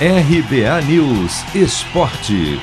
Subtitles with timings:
[0.00, 2.58] RBA News Esporte.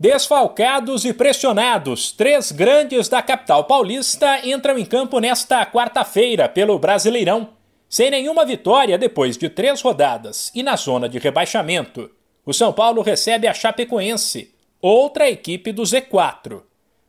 [0.00, 7.50] Desfalcados e pressionados, três grandes da capital paulista entram em campo nesta quarta-feira pelo Brasileirão.
[7.90, 12.10] Sem nenhuma vitória depois de três rodadas e na zona de rebaixamento,
[12.46, 16.62] o São Paulo recebe a Chapecoense, outra equipe do Z4.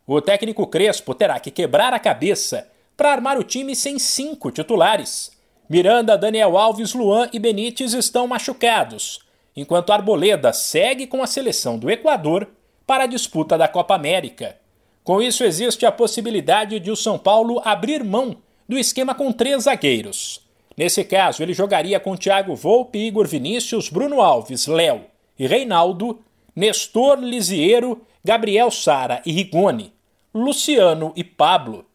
[0.05, 5.38] O técnico Crespo terá que quebrar a cabeça para armar o time sem cinco titulares.
[5.69, 9.19] Miranda, Daniel Alves, Luan e Benítez estão machucados,
[9.55, 12.47] enquanto Arboleda segue com a seleção do Equador
[12.87, 14.57] para a disputa da Copa América.
[15.03, 19.65] Com isso, existe a possibilidade de o São Paulo abrir mão do esquema com três
[19.65, 20.41] zagueiros.
[20.75, 25.01] Nesse caso, ele jogaria com Thiago Volpe, Igor Vinícius, Bruno Alves, Léo
[25.37, 26.19] e Reinaldo,
[26.55, 29.93] Nestor Lisiero, Gabriel Sara e Rigoni,
[30.33, 31.85] Luciano e Pablo.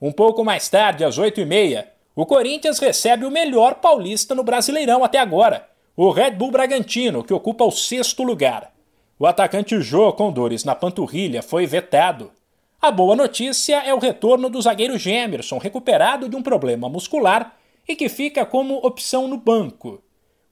[0.00, 5.18] Um pouco mais tarde, às 8h30, o Corinthians recebe o melhor paulista no Brasileirão até
[5.18, 8.72] agora, o Red Bull Bragantino, que ocupa o sexto lugar.
[9.18, 12.32] O atacante Jô, com dores na panturrilha, foi vetado.
[12.80, 17.54] A boa notícia é o retorno do zagueiro Gemerson, recuperado de um problema muscular
[17.86, 20.02] e que fica como opção no banco.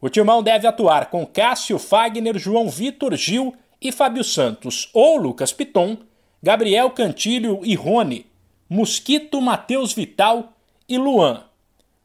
[0.03, 5.51] O timão deve atuar com Cássio Fagner, João Vitor Gil e Fábio Santos ou Lucas
[5.51, 5.97] Piton,
[6.43, 8.27] Gabriel Cantilho e Rony,
[8.69, 10.53] Mosquito Matheus Vital
[10.87, 11.45] e Luan.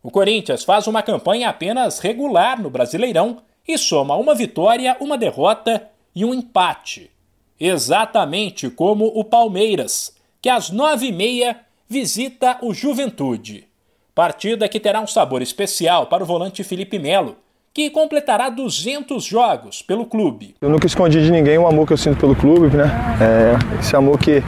[0.02, 5.90] O Corinthians faz uma campanha apenas regular no Brasileirão e soma uma vitória, uma derrota
[6.16, 7.12] e um empate.
[7.60, 13.68] Exatamente como o Palmeiras, que às nove e meia visita o Juventude.
[14.16, 17.36] Partida que terá um sabor especial para o volante Felipe Melo,
[17.74, 20.56] que completará 200 jogos pelo clube.
[20.62, 22.86] Eu nunca escondi de ninguém o amor que eu sinto pelo clube, né?
[23.22, 24.42] É, esse amor que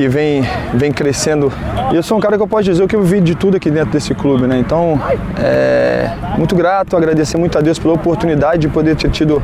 [0.00, 1.52] que vem, vem crescendo.
[1.92, 3.70] E eu sou um cara que eu posso dizer que eu vi de tudo aqui
[3.70, 4.58] dentro desse clube, né?
[4.58, 4.98] Então,
[5.38, 9.42] é, muito grato, agradecer muito a Deus pela oportunidade de poder ter tido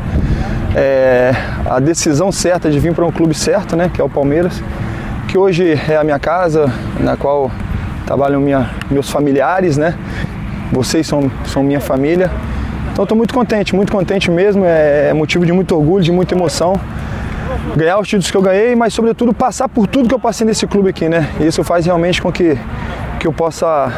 [0.74, 1.34] é,
[1.68, 3.90] a decisão certa de vir para um clube certo, né?
[3.92, 4.62] Que é o Palmeiras,
[5.28, 7.50] que hoje é a minha casa, na qual
[8.06, 9.94] trabalham minha, meus familiares, né?
[10.72, 12.30] Vocês são, são minha família.
[12.94, 14.64] Então, estou muito contente, muito contente mesmo.
[14.64, 16.80] É, é motivo de muito orgulho, de muita emoção
[17.76, 20.66] ganhar os títulos que eu ganhei, mas sobretudo passar por tudo que eu passei nesse
[20.66, 21.34] clube aqui, né?
[21.40, 22.56] Isso faz realmente com que
[23.18, 23.88] que eu possa,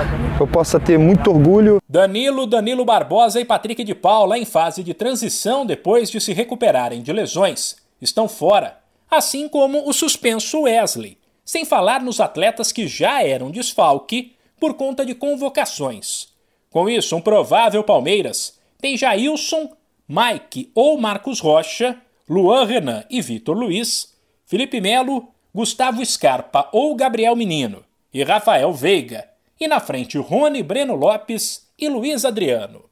[0.40, 1.82] eu possa ter muito orgulho.
[1.88, 7.02] Danilo, Danilo Barbosa e Patrick de Paula, em fase de transição depois de se recuperarem
[7.02, 8.78] de lesões, estão fora,
[9.10, 15.04] assim como o suspenso Wesley, sem falar nos atletas que já eram desfalque por conta
[15.04, 16.28] de convocações.
[16.70, 19.70] Com isso, um provável Palmeiras tem Jailson,
[20.08, 21.96] Mike ou Marcos Rocha
[22.28, 29.28] Luan Renan e Vitor Luiz, Felipe Melo, Gustavo Scarpa ou Gabriel Menino e Rafael Veiga,
[29.58, 32.88] e na frente Rony Breno Lopes e Luiz Adriano.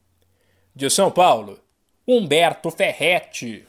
[0.74, 1.60] De São Paulo,
[2.06, 3.66] Humberto Ferretti.